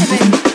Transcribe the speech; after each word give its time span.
out 0.00 0.20
of. 0.20 0.47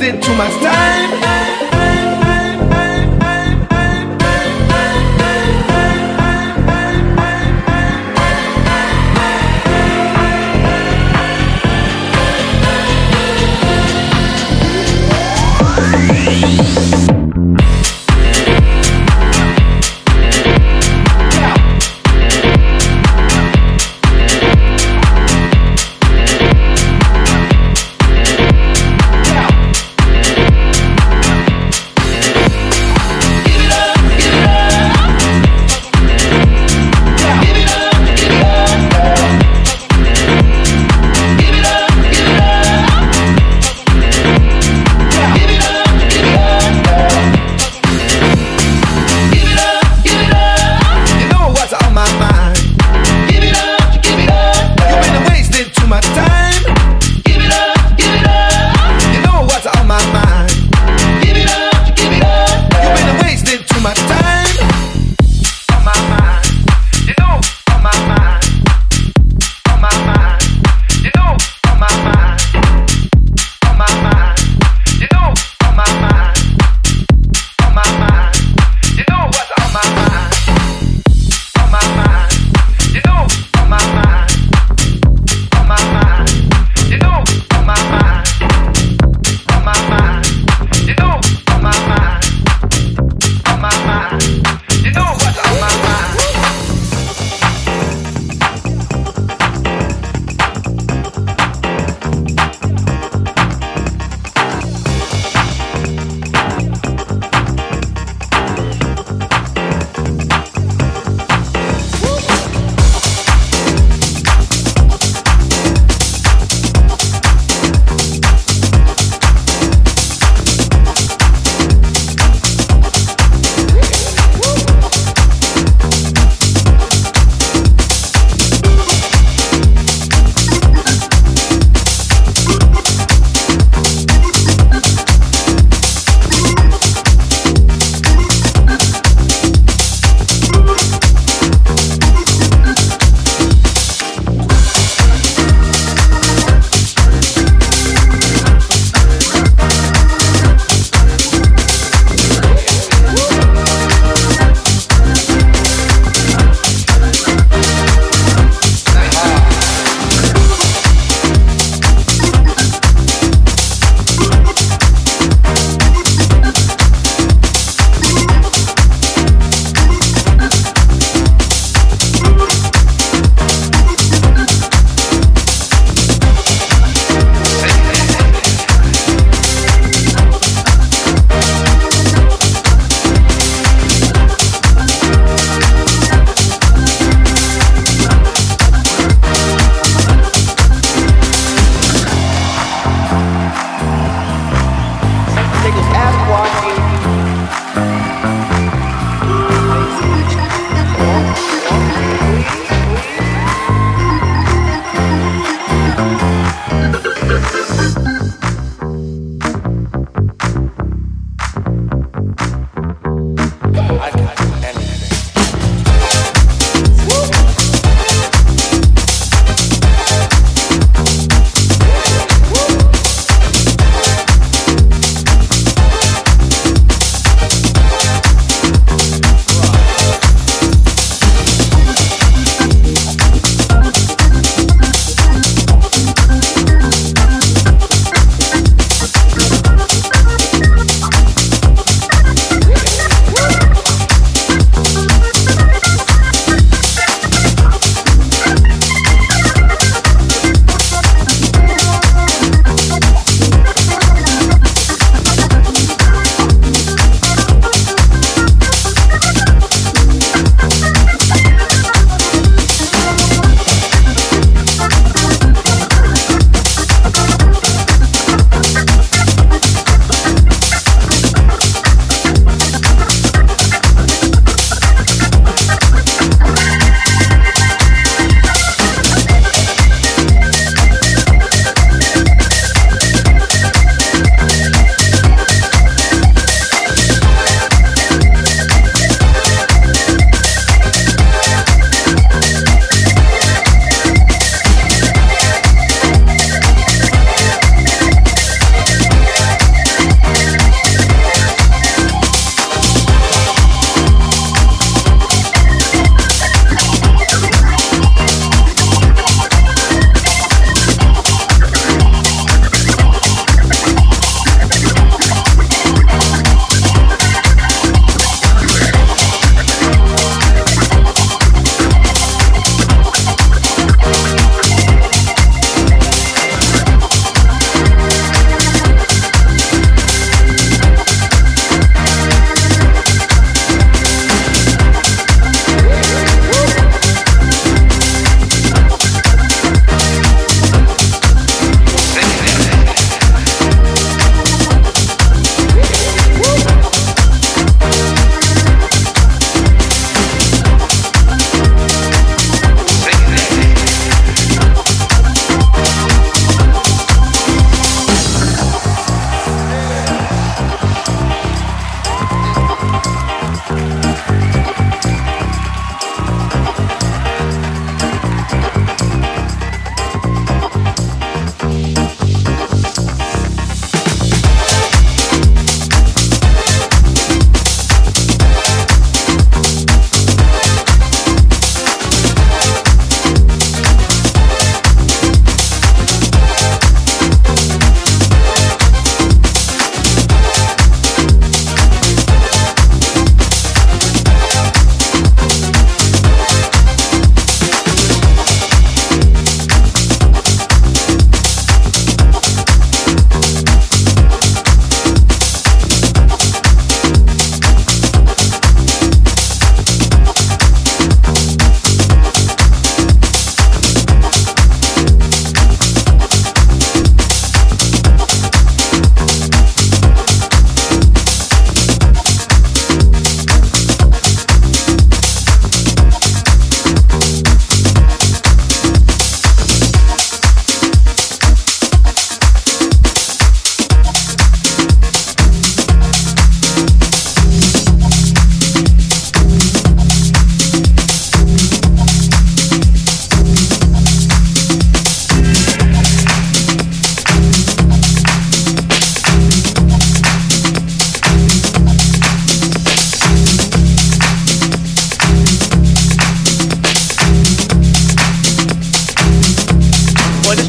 Been 0.00 0.18
too 0.18 0.34
much 0.34 0.54
time. 0.62 1.39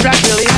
Old 0.04 0.51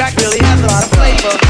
school, 0.00 0.16
old 0.16 0.40
school, 0.40 0.40
now 0.40 1.10
with 1.12 1.20
the 1.20 1.28
old 1.28 1.49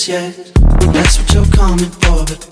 difference 0.00 0.08
yet. 0.08 0.34
That's 0.92 1.18
what 1.18 1.34
you're 1.34 1.44
coming 1.46 1.90
for, 1.90 2.24
but 2.24 2.46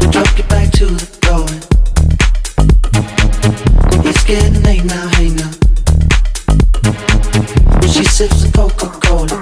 we 0.00 0.06
drop 0.10 0.38
you 0.38 0.44
back 0.44 0.70
to 0.72 0.86
the 0.86 1.06
floor. 1.22 1.46
It's 4.04 4.24
getting 4.24 4.62
late 4.62 4.84
now, 4.84 5.08
hey 5.16 5.30
now. 5.30 5.50
She 7.92 8.04
sips 8.04 8.42
the 8.44 8.50
Coca 8.54 8.88
Cola. 9.00 9.40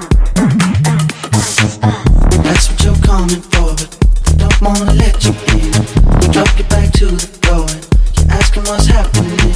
That's 2.43 2.69
what 2.69 2.83
you're 2.83 3.03
coming 3.05 3.41
for, 3.41 3.73
but 3.75 3.89
I 4.27 4.33
don't 4.37 4.61
wanna 4.61 4.93
let 4.93 5.23
you 5.25 5.33
in. 5.55 5.71
We 6.19 6.27
drop 6.33 6.57
you 6.57 6.65
back 6.65 6.91
to 6.93 7.05
the 7.05 7.27
floor. 7.41 7.67
You're 8.17 8.31
asking 8.31 8.63
what's 8.63 8.85
happening. 8.85 9.53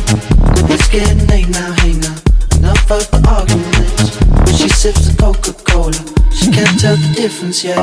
It's 0.72 0.88
getting 0.90 1.28
late 1.28 1.50
now, 1.50 1.74
hey 1.82 1.94
now. 1.94 2.16
Enough 2.58 2.92
of 2.92 3.12
the 3.12 3.20
arguments. 3.28 4.33
She 4.56 4.70
sips 4.70 5.08
the 5.08 5.16
Coca 5.18 5.54
Cola 5.66 5.94
She 6.32 6.52
can't 6.52 6.80
tell 6.80 6.96
the 6.96 7.14
difference 7.16 7.64
yet. 7.64 7.82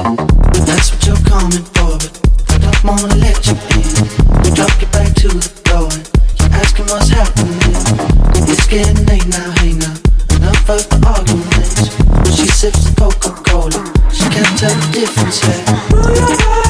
That's 0.66 0.92
what 0.92 1.02
you're 1.06 1.24
coming 1.26 1.64
for. 1.74 1.98
But 1.98 2.46
I 2.50 2.58
don't 2.58 2.84
wanna 2.84 3.14
let 3.16 3.38
you 3.46 3.54
in. 3.74 3.90
We 4.42 4.50
drop 4.54 4.70
you 4.80 4.86
back 4.94 5.12
to 5.22 5.28
the 5.28 5.50
floor 5.66 5.90
and 5.90 6.06
you're 6.38 6.54
asking 6.62 6.86
what's 6.86 7.10
happening. 7.10 7.58
It's 8.48 8.66
getting 8.66 9.04
late 9.06 9.26
now, 9.26 9.50
hey 9.58 9.74
now. 9.74 9.94
Enough 10.38 10.70
of 10.70 10.82
the 10.88 10.98
arguments. 11.10 11.90
She 12.36 12.46
sips 12.46 12.84
the 12.86 12.94
Coca 12.94 13.34
Cola. 13.50 13.82
She 14.12 14.24
can't 14.30 14.58
tell 14.58 14.74
the 14.74 14.88
difference 14.94 15.42
yet. 15.46 16.69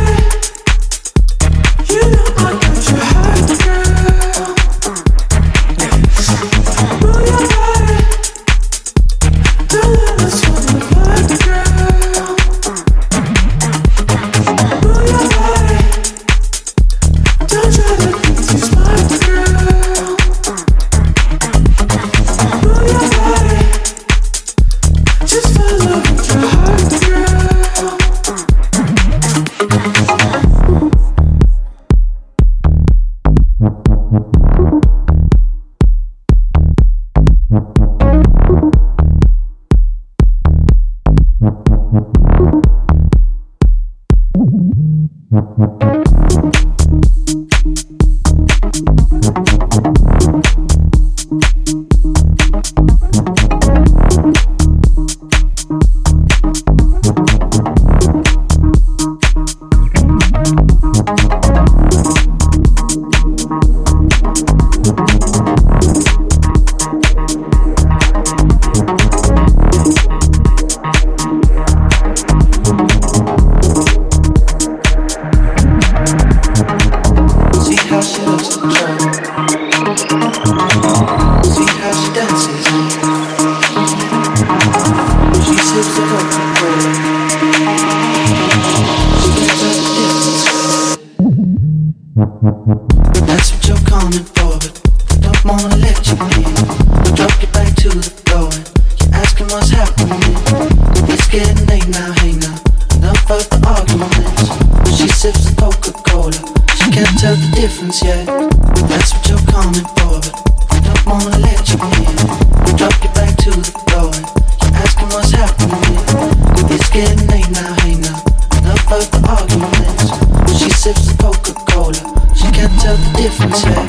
difference. 123.40 123.79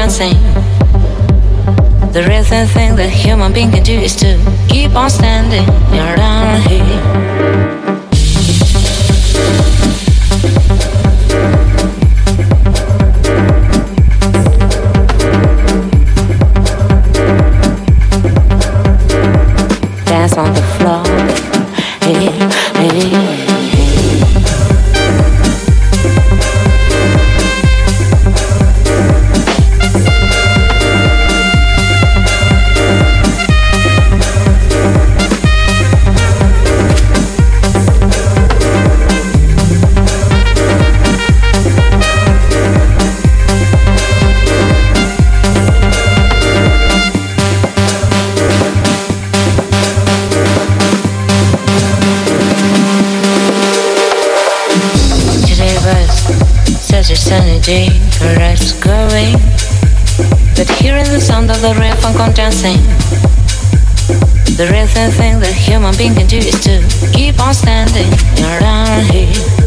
Dancing. 0.00 0.32
The 2.14 2.24
rhythm 2.26 2.66
thing 2.68 2.96
that 2.96 3.10
human 3.10 3.52
being 3.52 3.70
can 3.70 3.82
do 3.82 3.92
is 3.92 4.16
to 4.16 4.38
keep 4.66 4.94
on 4.94 5.10
standing 5.10 5.68
around 5.92 6.62
here. 6.62 7.79
The 61.60 61.74
real 61.78 61.94
funk 61.96 62.18
on 62.18 62.32
dancing. 62.32 62.78
The 64.56 64.66
rhythm 64.72 65.10
thing 65.10 65.40
that 65.40 65.52
human 65.52 65.94
being 65.96 66.14
can 66.14 66.26
do 66.26 66.38
is 66.38 66.58
to 66.64 66.80
keep 67.12 67.38
on 67.38 67.52
standing 67.52 68.08
around 68.40 69.10
here. 69.10 69.59